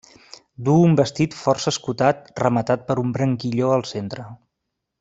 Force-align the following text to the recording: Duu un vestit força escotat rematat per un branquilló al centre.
Duu 0.69 0.85
un 0.85 0.95
vestit 0.99 1.35
força 1.41 1.73
escotat 1.75 2.31
rematat 2.45 2.89
per 2.89 2.97
un 3.05 3.13
branquilló 3.19 3.71
al 3.77 3.87
centre. 3.95 4.27